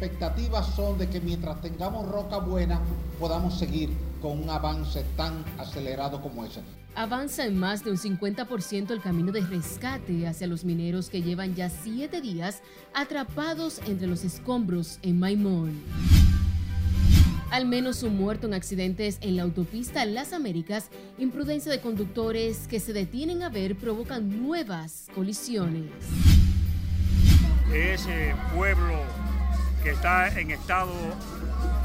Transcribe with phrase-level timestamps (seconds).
[0.00, 2.80] expectativas son de que mientras tengamos roca buena
[3.18, 3.90] podamos seguir
[4.22, 6.62] con un avance tan acelerado como ese.
[6.94, 11.54] Avanza en más de un 50% el camino de rescate hacia los mineros que llevan
[11.54, 12.62] ya siete días
[12.94, 15.78] atrapados entre los escombros en Maimón.
[17.50, 22.80] Al menos un muerto en accidentes en la autopista Las Américas, imprudencia de conductores que
[22.80, 25.90] se detienen a ver provocan nuevas colisiones.
[27.72, 28.94] Ese pueblo
[29.82, 30.92] que está en estado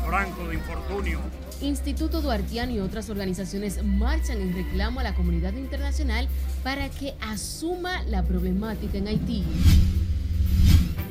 [0.06, 1.20] franco de infortunio
[1.62, 6.28] Instituto Duartiano y otras organizaciones marchan en reclamo a la comunidad internacional
[6.64, 9.44] para que asuma la problemática en Haití.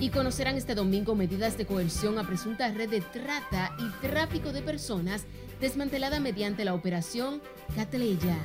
[0.01, 4.61] Y conocerán este domingo medidas de coerción a presunta red de trata y tráfico de
[4.61, 5.25] personas
[5.61, 7.41] desmantelada mediante la operación
[7.75, 8.37] Catleya.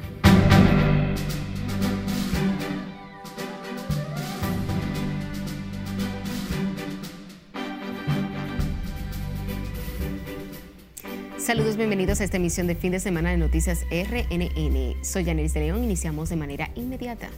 [11.49, 15.03] Saludos, bienvenidos a esta emisión de fin de semana de Noticias RNN.
[15.03, 17.31] Soy Yanelis de León, iniciamos de manera inmediata.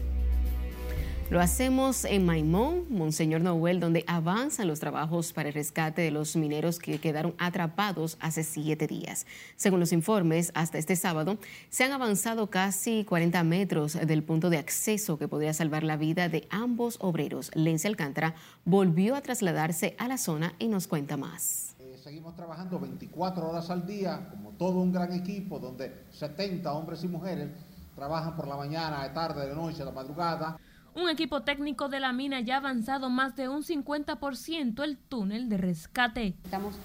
[1.30, 6.36] Lo hacemos en Maimón, Monseñor Noel, donde avanzan los trabajos para el rescate de los
[6.36, 9.26] mineros que quedaron atrapados hace siete días.
[9.56, 11.38] Según los informes, hasta este sábado
[11.70, 16.28] se han avanzado casi 40 metros del punto de acceso que podría salvar la vida
[16.28, 17.50] de ambos obreros.
[17.54, 21.71] Lencia Alcántara volvió a trasladarse a la zona y nos cuenta más
[22.12, 27.08] seguimos trabajando 24 horas al día, como todo un gran equipo, donde 70 hombres y
[27.08, 27.52] mujeres
[27.96, 30.60] trabajan por la mañana, de tarde, de noche, de madrugada.
[30.94, 35.48] Un equipo técnico de la mina ya ha avanzado más de un 50% el túnel
[35.48, 36.36] de rescate.
[36.44, 36.76] Estamos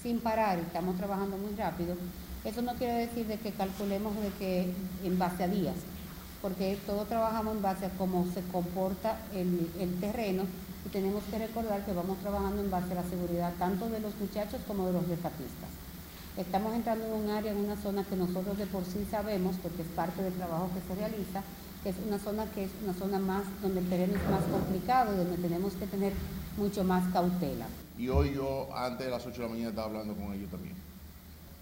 [0.00, 1.96] sin parar, estamos trabajando muy rápido.
[2.44, 5.74] Eso no quiere decir de que calculemos de que en base a días,
[6.40, 10.44] porque todos trabajamos en base a cómo se comporta el, el terreno
[10.86, 14.14] y tenemos que recordar que vamos trabajando en base a la seguridad tanto de los
[14.20, 15.68] muchachos como de los rescatistas.
[16.36, 19.82] Estamos entrando en un área, en una zona que nosotros de por sí sabemos, porque
[19.82, 21.42] es parte del trabajo que se realiza,
[21.82, 25.12] que es una zona que es una zona más donde el terreno es más complicado
[25.12, 26.12] y donde tenemos que tener
[26.56, 27.66] mucho más cautela.
[27.98, 30.76] Y hoy yo, antes de las 8 de la mañana, estaba hablando con ellos también.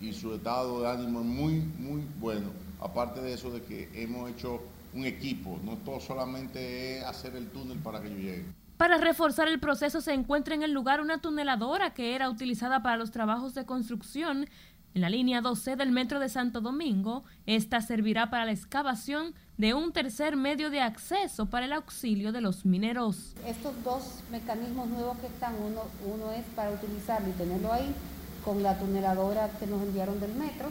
[0.01, 2.49] Y su estado de ánimo es muy, muy bueno.
[2.79, 4.61] Aparte de eso, de que hemos hecho
[4.93, 8.64] un equipo, no todo solamente es hacer el túnel para que yo llegue.
[8.77, 12.97] Para reforzar el proceso se encuentra en el lugar una tuneladora que era utilizada para
[12.97, 14.49] los trabajos de construcción
[14.95, 17.23] en la línea 12 del metro de Santo Domingo.
[17.47, 22.41] Esta servirá para la excavación de un tercer medio de acceso para el auxilio de
[22.41, 23.37] los mineros.
[23.47, 27.95] Estos dos mecanismos nuevos que están, uno, es para utilizarlo y tenerlo ahí
[28.45, 30.71] con la tuneladora que nos enviaron del metro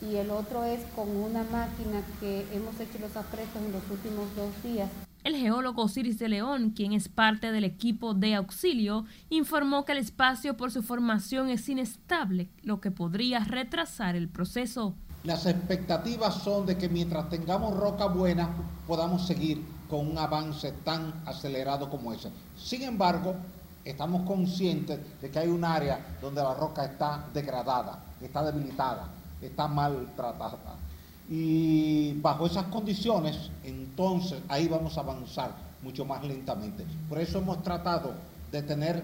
[0.00, 4.34] y el otro es con una máquina que hemos hecho los aprestos en los últimos
[4.34, 4.88] dos días
[5.24, 9.98] el geólogo Osiris de León, quien es parte del equipo de auxilio, informó que el
[9.98, 14.94] espacio por su formación es inestable, lo que podría retrasar el proceso.
[15.24, 18.48] Las expectativas son de que mientras tengamos roca buena
[18.86, 22.30] podamos seguir con un avance tan acelerado como ese.
[22.56, 23.34] Sin embargo,
[23.84, 29.08] estamos conscientes de que hay un área donde la roca está degradada, está debilitada,
[29.40, 30.76] está maltratada.
[31.28, 36.84] Y bajo esas condiciones, entonces ahí vamos a avanzar mucho más lentamente.
[37.08, 38.14] Por eso hemos tratado
[38.50, 39.02] de tener,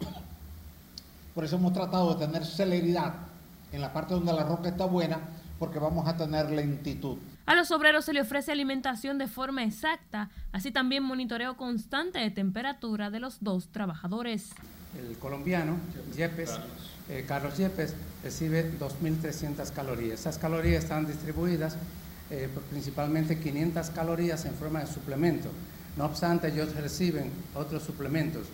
[1.34, 3.14] por eso hemos tratado de tener celeridad
[3.72, 5.18] en la parte donde la roca está buena,
[5.58, 7.18] porque vamos a tener lentitud.
[7.46, 12.30] A los obreros se le ofrece alimentación de forma exacta, así también monitoreo constante de
[12.30, 14.54] temperatura de los dos trabajadores.
[14.98, 15.76] El colombiano,
[16.16, 16.58] Yepes,
[17.08, 20.20] eh, Carlos Yepes recibe 2.300 calorías.
[20.20, 21.76] Esas calorías están distribuidas
[22.30, 25.50] eh, principalmente 500 calorías en forma de suplemento.
[25.96, 28.46] No obstante, ellos reciben otros suplementos,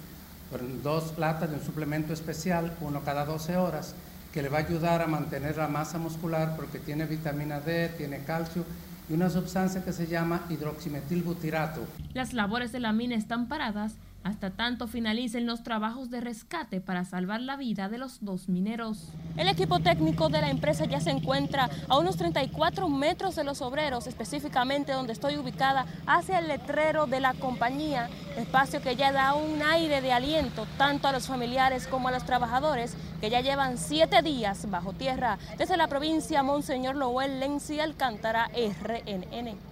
[0.82, 3.94] dos latas de un suplemento especial, uno cada 12 horas,
[4.32, 8.24] que le va a ayudar a mantener la masa muscular porque tiene vitamina D, tiene
[8.24, 8.64] calcio
[9.08, 11.80] y una sustancia que se llama hidroximetilbutirato.
[12.12, 17.04] Las labores de la mina están paradas hasta tanto finalicen los trabajos de rescate para
[17.04, 19.12] salvar la vida de los dos mineros.
[19.36, 23.62] El equipo técnico de la empresa ya se encuentra a unos 34 metros de los
[23.62, 29.34] obreros, específicamente donde estoy ubicada, hacia el letrero de la compañía, espacio que ya da
[29.34, 33.78] un aire de aliento tanto a los familiares como a los trabajadores que ya llevan
[33.78, 39.69] siete días bajo tierra desde la provincia Monseñor Lowell Lenzi Alcántara RNN.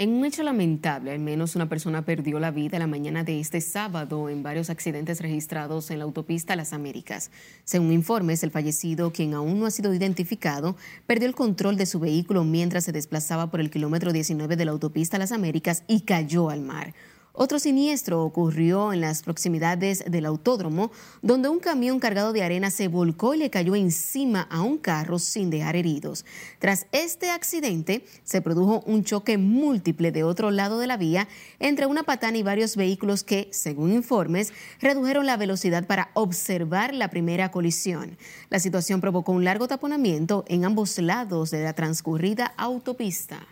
[0.00, 3.60] En un hecho lamentable, al menos una persona perdió la vida la mañana de este
[3.60, 7.30] sábado en varios accidentes registrados en la autopista Las Américas.
[7.64, 10.74] Según informes, el fallecido, quien aún no ha sido identificado,
[11.06, 14.70] perdió el control de su vehículo mientras se desplazaba por el kilómetro 19 de la
[14.70, 16.94] autopista Las Américas y cayó al mar.
[17.32, 20.90] Otro siniestro ocurrió en las proximidades del autódromo,
[21.22, 25.18] donde un camión cargado de arena se volcó y le cayó encima a un carro
[25.20, 26.24] sin dejar heridos.
[26.58, 31.28] Tras este accidente, se produjo un choque múltiple de otro lado de la vía
[31.60, 37.10] entre una patana y varios vehículos que, según informes, redujeron la velocidad para observar la
[37.10, 38.18] primera colisión.
[38.48, 43.46] La situación provocó un largo taponamiento en ambos lados de la transcurrida autopista.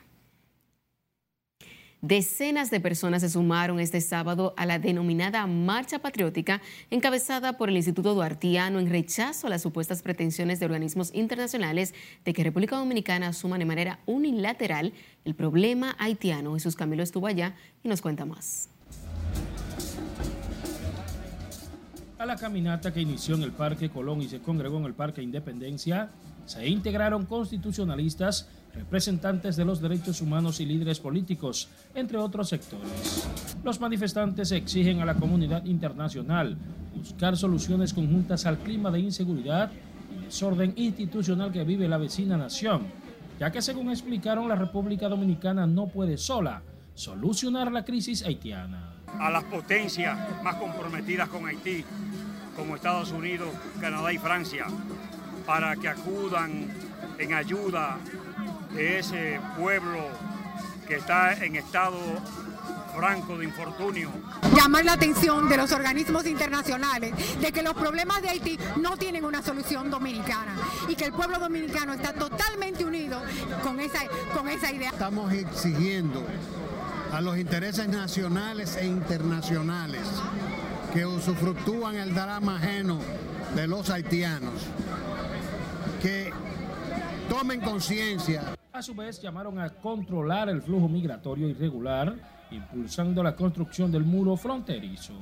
[2.01, 6.63] Decenas de personas se sumaron este sábado a la denominada Marcha Patriótica
[6.93, 12.33] encabezada por el Instituto Duartiano en rechazo a las supuestas pretensiones de organismos internacionales de
[12.33, 14.93] que República Dominicana asuma de manera unilateral
[15.25, 16.55] el problema haitiano.
[16.55, 18.69] Jesús Camilo estuvo allá y nos cuenta más.
[22.17, 25.21] A la caminata que inició en el Parque Colón y se congregó en el Parque
[25.21, 26.11] Independencia,
[26.47, 33.29] se integraron constitucionalistas, representantes de los derechos humanos y líderes políticos, entre otros sectores.
[33.65, 36.57] Los manifestantes exigen a la comunidad internacional
[36.95, 39.71] buscar soluciones conjuntas al clima de inseguridad
[40.11, 42.87] y desorden institucional que vive la vecina nación,
[43.39, 46.63] ya que según explicaron la República Dominicana no puede sola
[46.95, 48.95] solucionar la crisis haitiana.
[49.21, 51.85] A las potencias más comprometidas con Haití,
[52.57, 53.49] como Estados Unidos,
[53.81, 54.67] Canadá y Francia,
[55.47, 56.67] para que acudan
[57.19, 57.99] en ayuda
[58.71, 59.99] de ese pueblo
[60.87, 61.99] que está en estado
[62.95, 64.11] franco de infortunio.
[64.57, 69.25] Llamar la atención de los organismos internacionales de que los problemas de Haití no tienen
[69.25, 70.57] una solución dominicana
[70.89, 73.23] y que el pueblo dominicano está totalmente unido
[73.63, 74.01] con esa,
[74.35, 74.91] con esa idea.
[74.91, 76.25] Estamos exigiendo
[77.13, 80.03] a los intereses nacionales e internacionales
[80.93, 82.99] que usufructúan el drama ajeno
[83.55, 84.55] de los haitianos
[86.03, 86.33] que
[87.29, 88.58] tomen conciencia.
[88.73, 92.15] A su vez, llamaron a controlar el flujo migratorio irregular,
[92.51, 95.15] impulsando la construcción del muro fronterizo.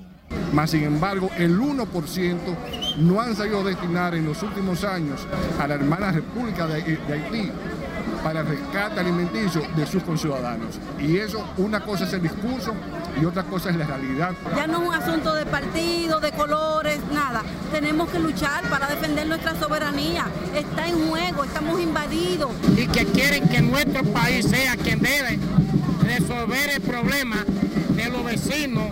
[0.53, 2.37] Más sin embargo, el 1%
[2.99, 5.27] no han sabido destinar en los últimos años
[5.61, 7.51] a la hermana República de, Haití
[8.27, 10.81] para el rescate alimenticio de sus conciudadanos.
[10.99, 12.75] Y eso, una cosa es el discurso
[13.23, 14.33] y otra cosa es la realidad.
[14.57, 17.45] Ya no es un asunto de partido, de colores, nada.
[17.71, 20.27] Tenemos que luchar para defender nuestra soberanía.
[20.53, 22.51] Está en juego, estamos invadidos.
[22.77, 25.39] Y que quieren que nuestro país sea quien debe
[26.03, 27.45] resolver el problema
[27.91, 28.91] de los vecinos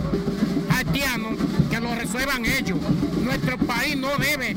[0.69, 1.33] haitianos,
[1.69, 2.79] que lo resuelvan ellos.
[3.21, 4.55] Nuestro país no debe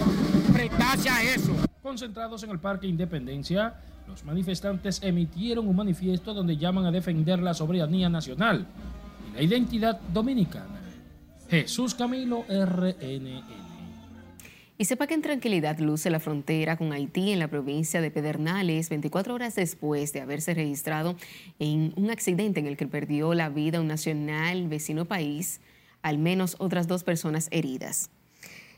[0.52, 1.67] prestarse a eso.
[1.88, 3.76] Concentrados en el Parque Independencia,
[4.06, 8.66] los manifestantes emitieron un manifiesto donde llaman a defender la soberanía nacional
[9.30, 10.82] y la identidad dominicana.
[11.48, 13.42] Jesús Camilo, RNN.
[14.76, 18.90] Y sepa que en tranquilidad luce la frontera con Haití en la provincia de Pedernales
[18.90, 21.16] 24 horas después de haberse registrado
[21.58, 25.62] en un accidente en el que perdió la vida un nacional vecino país,
[26.02, 28.10] al menos otras dos personas heridas.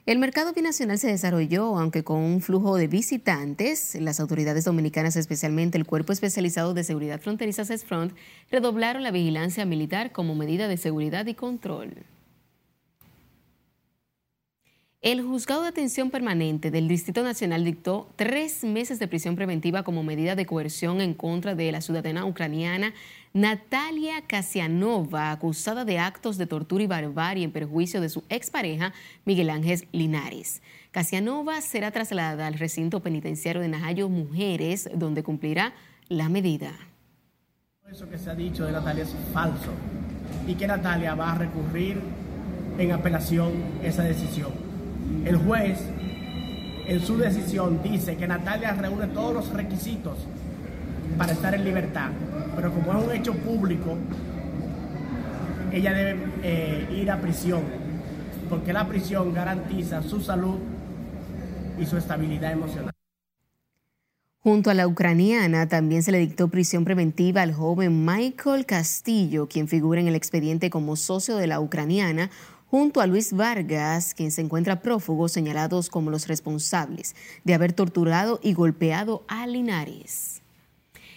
[0.07, 3.95] El mercado binacional se desarrolló, aunque con un flujo de visitantes.
[4.01, 8.15] Las autoridades dominicanas, especialmente el Cuerpo Especializado de Seguridad Fronteriza CESFRONT,
[8.51, 12.07] redoblaron la vigilancia militar como medida de seguridad y control.
[15.03, 20.03] El juzgado de atención permanente del Distrito Nacional dictó tres meses de prisión preventiva como
[20.03, 22.93] medida de coerción en contra de la ciudadana ucraniana
[23.33, 28.93] Natalia Kasianova, acusada de actos de tortura y barbarie en perjuicio de su expareja
[29.25, 30.61] Miguel Ángel Linares.
[30.91, 35.73] Kasianova será trasladada al recinto penitenciario de Najayo Mujeres, donde cumplirá
[36.11, 36.73] la medida.
[37.91, 39.73] Eso que se ha dicho de Natalia es falso
[40.47, 41.99] y que Natalia va a recurrir
[42.77, 44.70] en apelación esa decisión.
[45.25, 45.79] El juez,
[46.87, 50.19] en su decisión, dice que Natalia reúne todos los requisitos
[51.19, 52.11] para estar en libertad,
[52.57, 53.97] pero como es un hecho público,
[55.73, 57.63] ella debe eh, ir a prisión,
[58.49, 60.59] porque la prisión garantiza su salud
[61.79, 62.91] y su estabilidad emocional.
[64.43, 69.69] Junto a la ucraniana, también se le dictó prisión preventiva al joven Michael Castillo, quien
[69.69, 72.31] figura en el expediente como socio de la ucraniana,
[72.71, 78.39] junto a Luis Vargas, quien se encuentra prófugo, señalados como los responsables de haber torturado
[78.43, 80.41] y golpeado a Linares.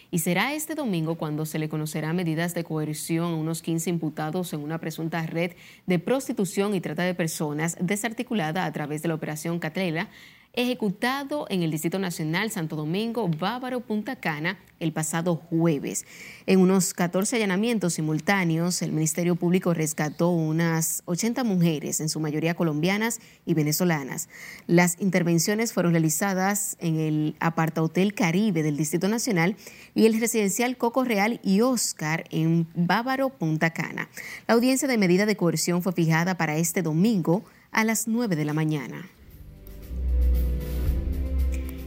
[0.10, 4.54] Y será este domingo cuando se le conocerá medidas de coerción a unos 15 imputados
[4.54, 5.54] en una presunta red
[5.88, 10.10] de prostitución y trata de personas desarticulada a través de la operación Catlela
[10.56, 16.06] ejecutado en el Distrito Nacional Santo Domingo, Bávaro, Punta Cana, el pasado jueves.
[16.46, 22.54] En unos 14 allanamientos simultáneos, el Ministerio Público rescató unas 80 mujeres, en su mayoría
[22.54, 24.30] colombianas y venezolanas.
[24.68, 29.56] Las intervenciones fueron realizadas en el Aparta Hotel Caribe del Distrito Nacional
[29.96, 34.08] y el residencial Coco Real y Oscar en Bávaro, Punta Cana.
[34.48, 38.46] La audiencia de medida de coerción fue fijada para este domingo a las 9 de
[38.46, 39.10] la mañana.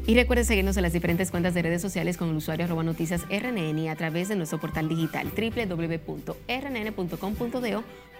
[0.06, 3.22] Y recuerde seguirnos en las diferentes cuentas de redes sociales con el usuario arroba noticias
[3.28, 6.36] RNN y a través de nuestro portal digital www.rnn.com.do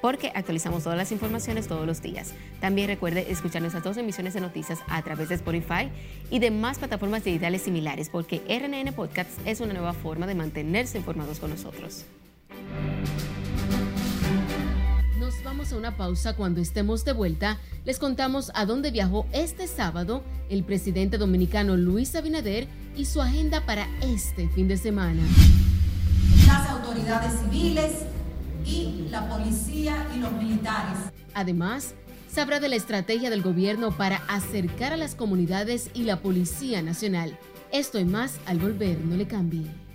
[0.01, 2.35] porque actualizamos todas las informaciones todos los días.
[2.61, 5.89] También recuerde escuchar nuestras dos emisiones de noticias a través de Spotify
[6.29, 11.39] y demás plataformas digitales similares porque RNN Podcasts es una nueva forma de mantenerse informados
[11.39, 12.05] con nosotros.
[15.47, 16.35] Vamos a una pausa.
[16.35, 22.17] Cuando estemos de vuelta, les contamos a dónde viajó este sábado el presidente dominicano Luis
[22.17, 25.23] Abinader y su agenda para este fin de semana.
[26.49, 27.93] Las autoridades civiles
[28.65, 30.99] y la policía y los militares.
[31.33, 31.95] Además,
[32.29, 37.39] sabrá de la estrategia del gobierno para acercar a las comunidades y la Policía Nacional.
[37.71, 39.86] Esto y más al volver, no le cambie.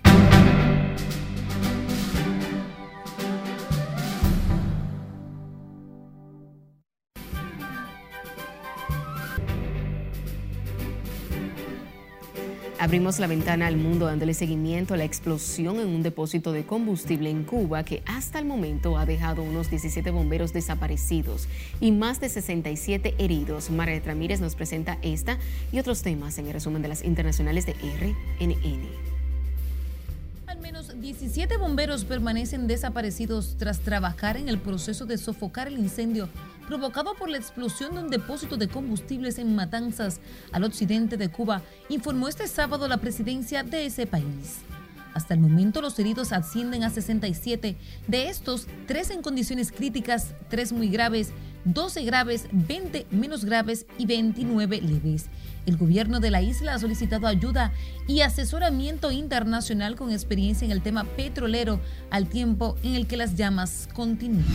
[12.92, 17.30] Abrimos la ventana al mundo dándole seguimiento a la explosión en un depósito de combustible
[17.30, 21.48] en Cuba que hasta el momento ha dejado unos 17 bomberos desaparecidos
[21.80, 23.70] y más de 67 heridos.
[23.70, 25.38] Margaret Ramírez nos presenta esta
[25.72, 28.86] y otros temas en el resumen de las internacionales de RNN.
[30.46, 36.28] Al menos 17 bomberos permanecen desaparecidos tras trabajar en el proceso de sofocar el incendio
[36.72, 40.20] provocado por la explosión de un depósito de combustibles en Matanzas,
[40.52, 41.60] al occidente de Cuba,
[41.90, 44.60] informó este sábado la presidencia de ese país.
[45.12, 47.76] Hasta el momento los heridos ascienden a 67,
[48.08, 51.32] de estos 3 en condiciones críticas, 3 muy graves,
[51.66, 55.26] 12 graves, 20 menos graves y 29 leves.
[55.66, 57.70] El gobierno de la isla ha solicitado ayuda
[58.08, 63.36] y asesoramiento internacional con experiencia en el tema petrolero al tiempo en el que las
[63.36, 64.46] llamas continúan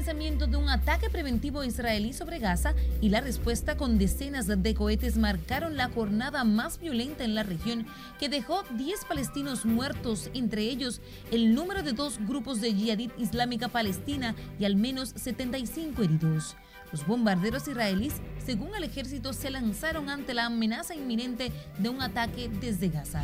[0.00, 5.18] lanzamiento de un ataque preventivo israelí sobre Gaza y la respuesta con decenas de cohetes
[5.18, 7.86] marcaron la jornada más violenta en la región
[8.18, 13.68] que dejó 10 palestinos muertos, entre ellos el número de dos grupos de yihadit islámica
[13.68, 16.56] palestina y al menos 75 heridos.
[16.92, 22.48] Los bombarderos israelíes, según el ejército, se lanzaron ante la amenaza inminente de un ataque
[22.48, 23.22] desde Gaza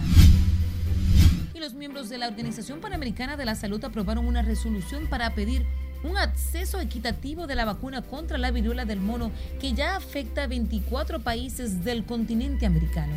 [1.57, 5.65] y los miembros de la Organización Panamericana de la Salud aprobaron una resolución para pedir
[6.05, 10.47] un acceso equitativo de la vacuna contra la viruela del mono que ya afecta a
[10.47, 13.15] 24 países del continente americano.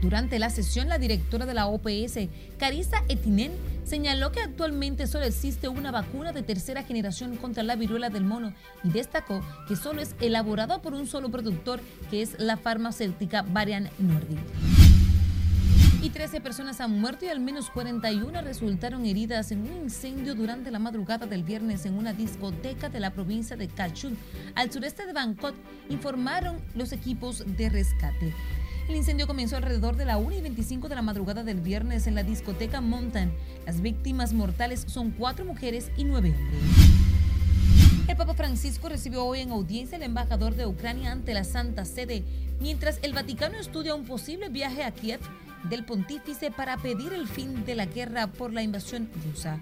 [0.00, 3.52] Durante la sesión, la directora de la OPS, Carissa Etinen,
[3.84, 8.54] señaló que actualmente solo existe una vacuna de tercera generación contra la viruela del mono
[8.84, 13.90] y destacó que solo es elaborada por un solo productor, que es la farmacéutica Varian
[13.98, 14.87] Nordic
[16.00, 20.70] y 13 personas han muerto y al menos 41 resultaron heridas en un incendio durante
[20.70, 24.16] la madrugada del viernes en una discoteca de la provincia de Kachun,
[24.54, 25.54] al sureste de Bangkok,
[25.88, 28.32] informaron los equipos de rescate.
[28.88, 32.14] El incendio comenzó alrededor de la 1 y 25 de la madrugada del viernes en
[32.14, 33.32] la discoteca Mountain.
[33.66, 36.88] Las víctimas mortales son cuatro mujeres y nueve hombres.
[38.06, 42.24] El Papa Francisco recibió hoy en audiencia al embajador de Ucrania ante la Santa Sede,
[42.60, 45.20] mientras el Vaticano estudia un posible viaje a Kiev
[45.64, 49.58] del pontífice para pedir el fin de la guerra por la invasión rusa.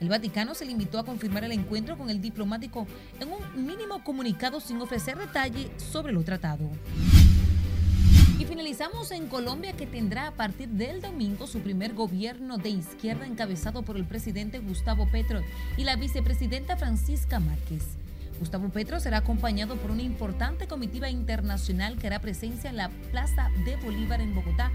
[0.00, 2.88] El Vaticano se limitó a confirmar el encuentro con el diplomático
[3.20, 6.68] en un mínimo comunicado sin ofrecer detalle sobre lo tratado.
[8.38, 13.26] Y finalizamos en Colombia que tendrá a partir del domingo su primer gobierno de izquierda
[13.26, 15.40] encabezado por el presidente Gustavo Petro
[15.76, 17.84] y la vicepresidenta Francisca Márquez.
[18.40, 23.50] Gustavo Petro será acompañado por una importante comitiva internacional que hará presencia en la Plaza
[23.64, 24.72] de Bolívar en Bogotá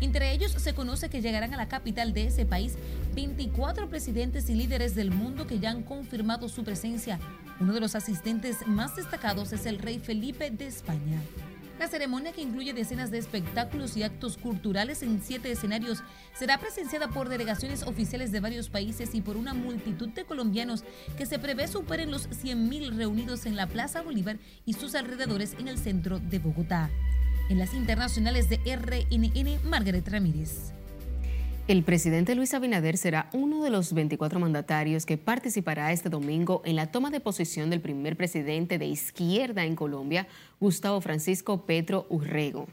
[0.00, 2.74] entre ellos se conoce que llegarán a la capital de ese país
[3.14, 7.18] 24 presidentes y líderes del mundo que ya han confirmado su presencia.
[7.60, 11.20] Uno de los asistentes más destacados es el rey Felipe de España.
[11.80, 16.02] La ceremonia, que incluye decenas de espectáculos y actos culturales en siete escenarios,
[16.34, 20.84] será presenciada por delegaciones oficiales de varios países y por una multitud de colombianos
[21.16, 25.68] que se prevé superen los 100.000 reunidos en la Plaza Bolívar y sus alrededores en
[25.68, 26.90] el centro de Bogotá.
[27.50, 30.70] En las internacionales de RNN, Margaret Ramírez.
[31.66, 36.76] El presidente Luis Abinader será uno de los 24 mandatarios que participará este domingo en
[36.76, 40.28] la toma de posesión del primer presidente de izquierda en Colombia,
[40.60, 42.68] Gustavo Francisco Petro Urrego.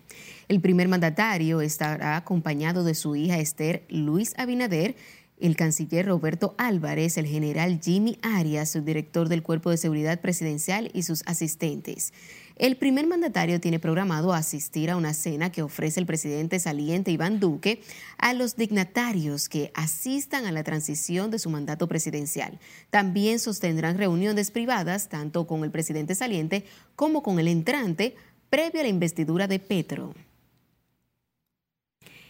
[0.48, 4.96] El primer mandatario estará acompañado de su hija Esther Luis Abinader,
[5.40, 11.04] el canciller Roberto Álvarez, el general Jimmy Arias, subdirector del Cuerpo de Seguridad Presidencial y
[11.04, 12.14] sus asistentes.
[12.60, 17.40] El primer mandatario tiene programado asistir a una cena que ofrece el presidente saliente Iván
[17.40, 17.82] Duque
[18.18, 22.58] a los dignatarios que asistan a la transición de su mandato presidencial.
[22.90, 28.16] También sostendrán reuniones privadas tanto con el presidente saliente como con el entrante
[28.50, 30.16] previo a la investidura de Petro.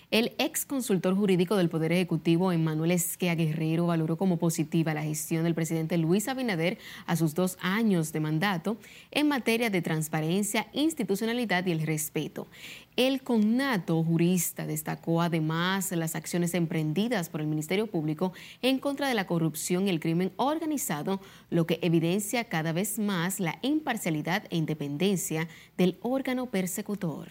[0.10, 5.44] El ex consultor jurídico del Poder Ejecutivo, Emmanuel Esquea Guerrero, valoró como positiva la gestión
[5.44, 8.78] del presidente Luis Abinader a sus dos años de mandato
[9.12, 12.48] en materia de transparencia, institucionalidad y el respeto.
[12.96, 19.14] El connato jurista destacó además las acciones emprendidas por el Ministerio Público en contra de
[19.14, 24.56] la corrupción y el crimen organizado, lo que evidencia cada vez más la imparcialidad e
[24.56, 27.28] independencia del órgano persecutor.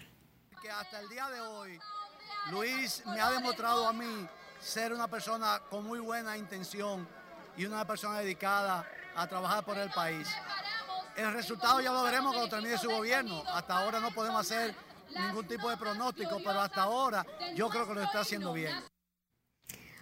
[0.61, 1.79] Que hasta el día de hoy
[2.51, 4.29] Luis me ha demostrado a mí
[4.61, 7.07] ser una persona con muy buena intención
[7.57, 8.87] y una persona dedicada
[9.17, 10.29] a trabajar por el país.
[11.17, 13.43] El resultado ya lo veremos cuando termine su gobierno.
[13.49, 14.75] Hasta ahora no podemos hacer
[15.19, 17.27] ningún tipo de pronóstico, pero hasta ahora
[17.57, 18.77] yo creo que lo está haciendo bien.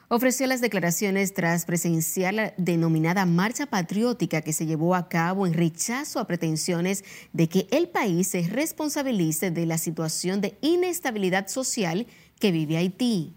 [0.09, 5.55] Ofreció las declaraciones tras presenciar la denominada marcha patriótica que se llevó a cabo en
[5.55, 12.07] rechazo a pretensiones de que el país se responsabilice de la situación de inestabilidad social
[12.45, 13.35] que vive Haití.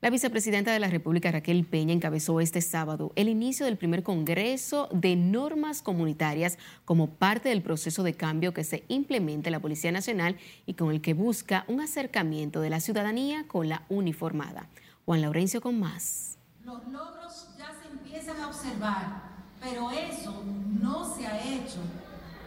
[0.00, 4.88] La vicepresidenta de la República, Raquel Peña, encabezó este sábado el inicio del primer Congreso
[4.92, 9.90] de Normas Comunitarias como parte del proceso de cambio que se implementa en la Policía
[9.90, 14.68] Nacional y con el que busca un acercamiento de la ciudadanía con la uniformada.
[15.04, 16.38] Juan Laurencio con más.
[16.64, 19.22] Los logros ya se empiezan a observar,
[19.60, 20.40] pero eso
[20.80, 21.80] no se ha hecho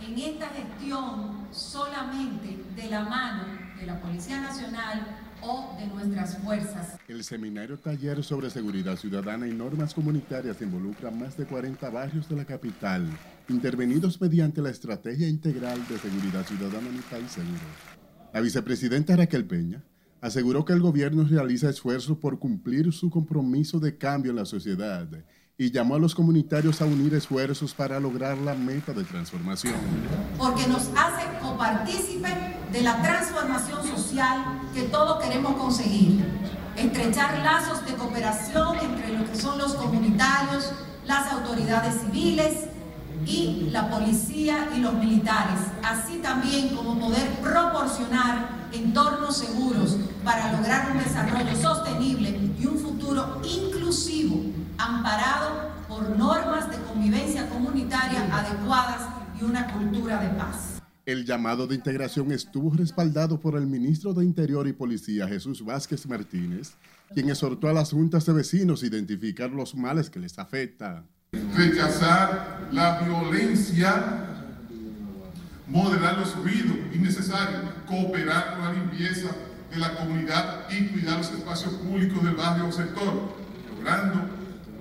[0.01, 5.05] en esta gestión solamente de la mano de la Policía Nacional
[5.41, 6.97] o de nuestras fuerzas.
[7.07, 12.35] El seminario taller sobre seguridad ciudadana y normas comunitarias involucra más de 40 barrios de
[12.35, 13.07] la capital,
[13.47, 17.59] intervenidos mediante la Estrategia Integral de Seguridad Ciudadana el País Seguro.
[18.33, 19.83] La vicepresidenta Raquel Peña
[20.21, 25.07] aseguró que el gobierno realiza esfuerzos por cumplir su compromiso de cambio en la sociedad
[25.59, 29.75] y llamó a los comunitarios a unir esfuerzos para lograr la meta de transformación.
[30.37, 32.29] Porque nos hace copartícipe
[32.71, 36.23] de la transformación social que todos queremos conseguir.
[36.77, 40.71] Estrechar lazos de cooperación entre lo que son los comunitarios,
[41.05, 42.67] las autoridades civiles
[43.25, 45.59] y la policía y los militares.
[45.83, 53.41] Así también como poder proporcionar entornos seguros para lograr un desarrollo sostenible y un futuro
[53.43, 60.81] inclusivo amparado por normas de convivencia comunitaria adecuadas y una cultura de paz.
[61.05, 66.07] El llamado de integración estuvo respaldado por el ministro de Interior y Policía, Jesús Vázquez
[66.07, 66.75] Martínez,
[67.13, 71.05] quien exhortó a las juntas de vecinos a identificar los males que les afectan.
[71.55, 74.27] Rechazar la violencia,
[75.67, 79.29] moderar los ruidos innecesarios, cooperar con la limpieza
[79.71, 83.35] de la comunidad y cuidar los espacios públicos del barrio o sector,
[83.75, 84.38] logrando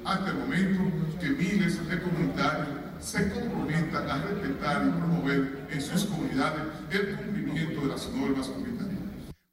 [0.09, 0.85] hasta el momento
[1.21, 2.69] que miles de comunitarios
[2.99, 8.99] se comprometan a respetar y promover en sus comunidades el cumplimiento de las normas comunitarias.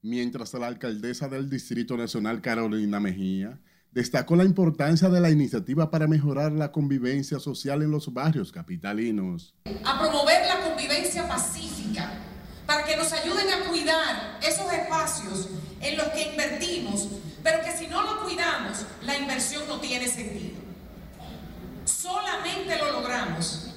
[0.01, 3.59] Mientras la alcaldesa del Distrito Nacional, Carolina Mejía,
[3.91, 9.53] destacó la importancia de la iniciativa para mejorar la convivencia social en los barrios capitalinos.
[9.83, 12.13] A promover la convivencia pacífica
[12.65, 15.49] para que nos ayuden a cuidar esos espacios
[15.81, 17.09] en los que invertimos
[17.45, 20.55] pero que si no lo cuidamos, la inversión no tiene sentido.
[21.86, 23.67] Solamente lo logramos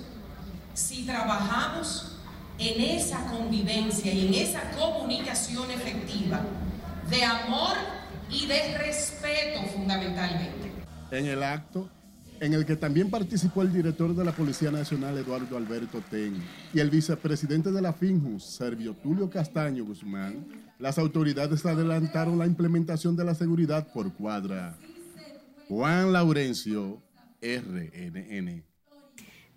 [0.72, 2.16] si trabajamos
[2.58, 6.40] en esa convivencia y en esa comunicación efectiva
[7.10, 7.76] de amor
[8.30, 10.72] y de respeto fundamentalmente.
[11.10, 11.90] En el acto,
[12.40, 16.34] en el que también participó el director de la Policía Nacional, Eduardo Alberto Ten,
[16.72, 20.46] y el vicepresidente de la FINJUS, Servio Tulio Castaño Guzmán,
[20.78, 24.78] las autoridades adelantaron la implementación de la seguridad por cuadra.
[25.68, 27.02] Juan Laurencio,
[27.42, 28.67] RNN.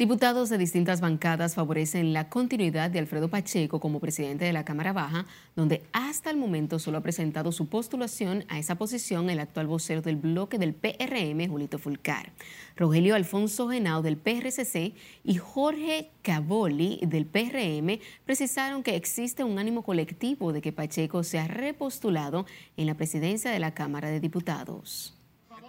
[0.01, 4.93] Diputados de distintas bancadas favorecen la continuidad de Alfredo Pacheco como presidente de la Cámara
[4.93, 9.67] Baja, donde hasta el momento solo ha presentado su postulación a esa posición el actual
[9.67, 12.31] vocero del bloque del PRM, Julito Fulcar.
[12.75, 19.83] Rogelio Alfonso Genao del PRCC y Jorge Cavoli del PRM precisaron que existe un ánimo
[19.83, 25.20] colectivo de que Pacheco sea repostulado en la presidencia de la Cámara de Diputados.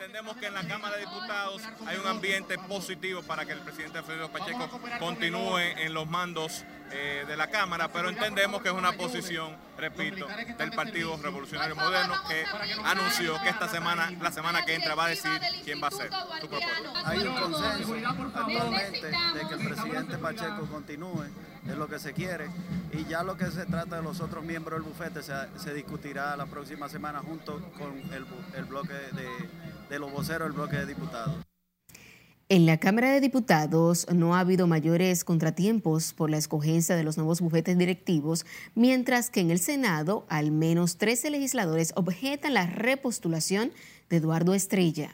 [0.02, 3.98] Entendemos que en la Cámara de Diputados hay un ambiente positivo para que el presidente
[3.98, 8.94] Alfredo Pacheco continúe en los mandos eh, de la Cámara, pero entendemos que es una
[8.94, 10.26] posición, repito,
[10.58, 12.44] del Partido Revolucionario Moderno que
[12.84, 15.30] anunció que esta semana, la semana que entra, va a decir
[15.62, 16.10] quién va a ser
[16.40, 17.08] su propuesta.
[17.08, 17.94] Hay un consenso
[18.34, 21.26] actualmente de que el presidente Pacheco continúe,
[21.64, 22.50] es lo que se quiere,
[22.92, 26.46] y ya lo que se trata de los otros miembros del bufete se, discutirá la
[26.46, 31.34] próxima semana junto con el bloque de de los voceros del bloque de diputados.
[32.48, 37.18] En la Cámara de Diputados no ha habido mayores contratiempos por la escogencia de los
[37.18, 43.70] nuevos bufetes directivos, mientras que en el Senado al menos 13 legisladores objetan la repostulación
[44.08, 45.12] de Eduardo Estrella.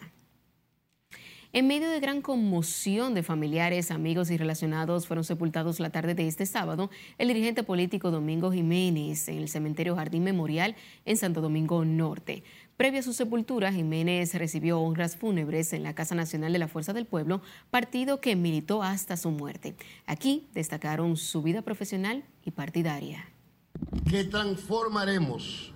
[1.53, 6.29] En medio de gran conmoción de familiares, amigos y relacionados, fueron sepultados la tarde de
[6.29, 11.87] este sábado el dirigente político Domingo Jiménez en el cementerio Jardín Memorial en Santo Domingo
[11.87, 12.45] Norte.
[12.79, 16.93] Previo a su sepultura, Jiménez recibió honras fúnebres en la Casa Nacional de la Fuerza
[16.93, 19.75] del Pueblo, partido que militó hasta su muerte.
[20.07, 23.33] Aquí destacaron su vida profesional y partidaria.
[24.09, 25.73] Que transformaremos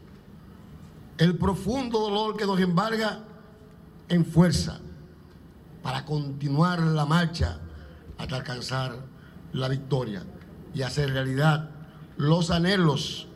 [1.18, 3.24] el profundo dolor que nos embarga
[4.08, 4.80] en fuerza
[5.82, 7.58] para continuar la marcha
[8.16, 8.96] hasta alcanzar
[9.52, 10.22] la victoria
[10.72, 11.68] y hacer realidad
[12.16, 13.26] los anhelos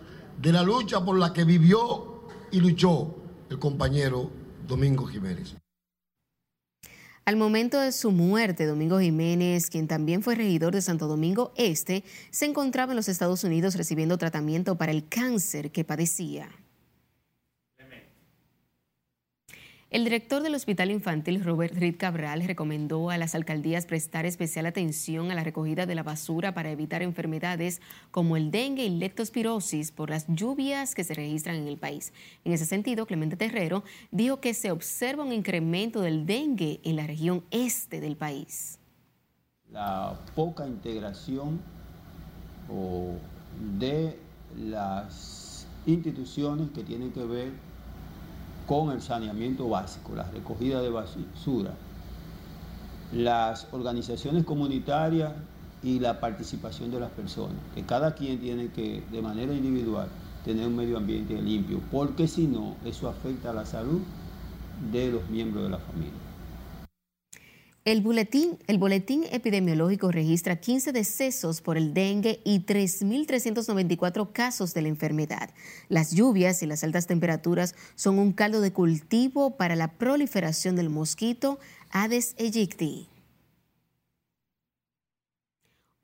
[0.41, 3.16] de la lucha por la que vivió y luchó
[3.51, 4.31] el compañero
[4.67, 5.57] Domingo Jiménez.
[7.25, 12.05] Al momento de su muerte, Domingo Jiménez, quien también fue regidor de Santo Domingo Este,
[12.31, 16.49] se encontraba en los Estados Unidos recibiendo tratamiento para el cáncer que padecía.
[19.97, 25.31] El director del Hospital Infantil, Robert Reed Cabral, recomendó a las alcaldías prestar especial atención
[25.31, 27.81] a la recogida de la basura para evitar enfermedades
[28.11, 32.13] como el dengue y leptospirosis por las lluvias que se registran en el país.
[32.45, 37.07] En ese sentido, Clemente Terrero dijo que se observa un incremento del dengue en la
[37.07, 38.79] región este del país.
[39.73, 41.59] La poca integración
[43.79, 44.15] de
[44.59, 47.76] las instituciones que tienen que ver
[48.67, 51.71] con el saneamiento básico, la recogida de basura,
[53.13, 55.33] las organizaciones comunitarias
[55.83, 60.09] y la participación de las personas, que cada quien tiene que, de manera individual,
[60.45, 64.01] tener un medio ambiente limpio, porque si no, eso afecta a la salud
[64.91, 66.26] de los miembros de la familia.
[67.87, 68.59] El boletín,
[69.31, 75.51] epidemiológico registra 15 decesos por el dengue y 3.394 casos de la enfermedad.
[75.89, 80.91] Las lluvias y las altas temperaturas son un caldo de cultivo para la proliferación del
[80.91, 81.61] mosquito
[81.93, 83.07] Aedes aegypti.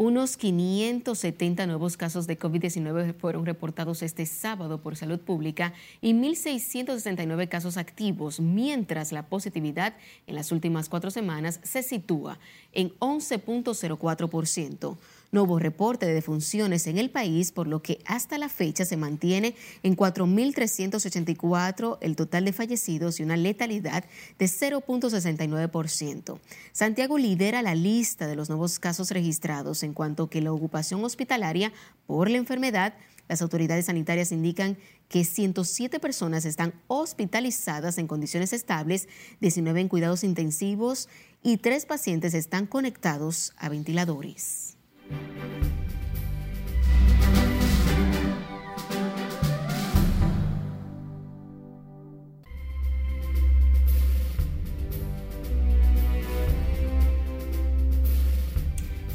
[0.03, 7.49] Unos 570 nuevos casos de COVID-19 fueron reportados este sábado por salud pública y 1.669
[7.49, 9.95] casos activos, mientras la positividad
[10.27, 12.41] en las últimas cuatro semanas se sitúa
[12.73, 14.97] en 11.04%.
[15.33, 18.99] No hubo reporte de defunciones en el país, por lo que hasta la fecha se
[18.99, 24.05] mantiene en 4.384 el total de fallecidos y una letalidad
[24.39, 26.39] de 0.69%.
[26.73, 31.73] Santiago lidera la lista de los nuevos casos registrados en cuanto que la ocupación hospitalaria
[32.07, 32.93] por la enfermedad
[33.29, 34.77] las autoridades sanitarias indican
[35.09, 39.09] que 107 personas están hospitalizadas en condiciones estables,
[39.41, 41.09] 19 en cuidados intensivos
[41.43, 44.72] y 3 pacientes están conectados a ventiladores.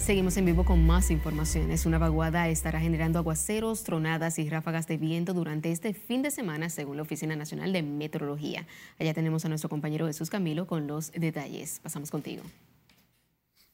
[0.07, 1.85] Seguimos en vivo con más informaciones.
[1.85, 6.69] Una vaguada estará generando aguaceros, tronadas y ráfagas de viento durante este fin de semana,
[6.69, 8.65] según la Oficina Nacional de Meteorología.
[8.99, 11.81] Allá tenemos a nuestro compañero Jesús Camilo con los detalles.
[11.83, 12.41] Pasamos contigo.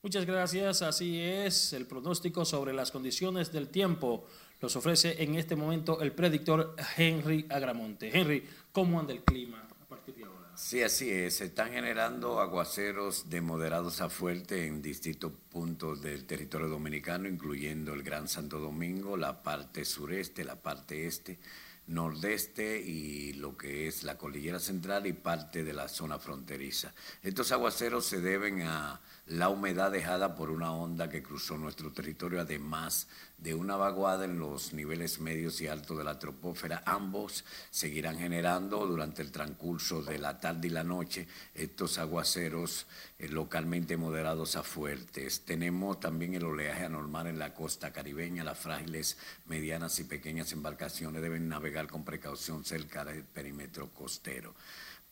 [0.03, 0.81] Muchas gracias.
[0.81, 4.27] Así es, el pronóstico sobre las condiciones del tiempo
[4.59, 8.11] los ofrece en este momento el predictor Henry Agramonte.
[8.13, 10.51] Henry, ¿cómo anda el clima a partir de ahora?
[10.57, 11.35] Sí, así es.
[11.35, 17.93] Se están generando aguaceros de moderados a fuerte en distintos puntos del territorio dominicano, incluyendo
[17.93, 21.39] el Gran Santo Domingo, la parte sureste, la parte este
[21.87, 26.93] nordeste y lo que es la cordillera central y parte de la zona fronteriza.
[27.21, 32.41] Estos aguaceros se deben a la humedad dejada por una onda que cruzó nuestro territorio,
[32.41, 33.07] además
[33.37, 36.83] de una vaguada en los niveles medios y altos de la tropósfera.
[36.85, 42.85] Ambos seguirán generando durante el transcurso de la tarde y la noche estos aguaceros
[43.17, 45.45] eh, localmente moderados a fuertes.
[45.45, 48.43] Tenemos también el oleaje anormal en la costa caribeña.
[48.43, 54.53] Las frágiles, medianas y pequeñas embarcaciones deben navegar con precaución cerca del perímetro costero.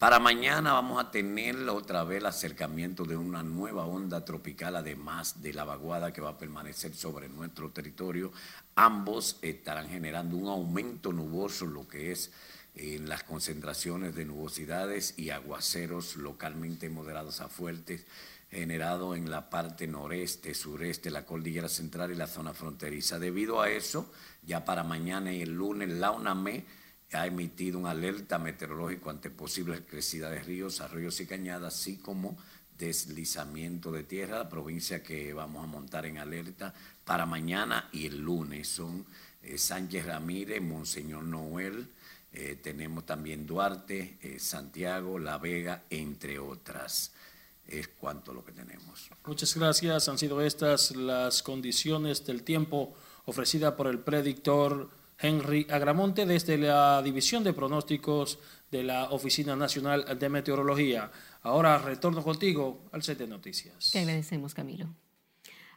[0.01, 5.43] Para mañana vamos a tener otra vez el acercamiento de una nueva onda tropical, además
[5.43, 8.31] de la vaguada que va a permanecer sobre nuestro territorio.
[8.73, 12.31] Ambos estarán generando un aumento nuboso, lo que es
[12.73, 18.03] en las concentraciones de nubosidades y aguaceros localmente moderados a fuertes
[18.49, 23.19] generado en la parte noreste, sureste, la cordillera central y la zona fronteriza.
[23.19, 24.11] Debido a eso,
[24.41, 26.65] ya para mañana y el lunes, la UNAME
[27.13, 32.37] ha emitido un alerta meteorológico ante posibles crecidas de ríos, arroyos y cañadas, así como
[32.77, 36.73] deslizamiento de tierra, la provincia que vamos a montar en alerta
[37.05, 39.05] para mañana y el lunes son
[39.43, 41.87] eh, Sánchez Ramírez, Monseñor Noel,
[42.33, 47.11] eh, tenemos también Duarte, eh, Santiago, La Vega, entre otras.
[47.67, 49.09] Es cuanto lo que tenemos.
[49.25, 50.07] Muchas gracias.
[50.07, 52.95] Han sido estas las condiciones del tiempo
[53.25, 54.89] ofrecida por el predictor
[55.21, 58.39] Henry Agramonte desde la División de Pronósticos
[58.71, 61.11] de la Oficina Nacional de Meteorología.
[61.43, 63.91] Ahora retorno contigo al set de noticias.
[63.91, 64.87] Te agradecemos, Camilo.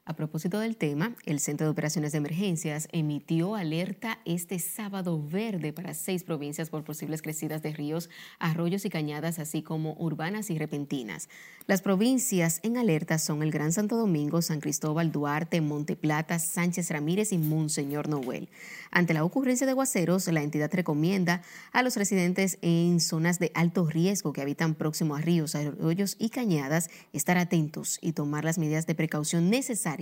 [0.06, 5.72] A propósito del tema, el Centro de Operaciones de Emergencias emitió alerta este sábado verde
[5.72, 10.58] para seis provincias por posibles crecidas de ríos, arroyos y cañadas, así como urbanas y
[10.58, 11.30] repentinas.
[11.66, 16.90] Las provincias en alerta son el Gran Santo Domingo, San Cristóbal, Duarte, Monte Plata, Sánchez
[16.90, 18.50] Ramírez y Monseñor Noel.
[18.90, 21.40] Ante la ocurrencia de aguaceros, la entidad recomienda
[21.72, 26.28] a los residentes en zonas de alto riesgo que habitan próximo a ríos, arroyos y
[26.28, 29.93] cañadas estar atentos y tomar las medidas de precaución necesarias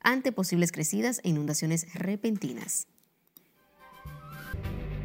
[0.00, 2.86] ante posibles crecidas e inundaciones repentinas.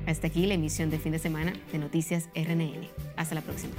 [0.05, 2.87] Hasta aquí la emisión de fin de semana de Noticias RNN.
[3.15, 3.73] Hasta la próxima.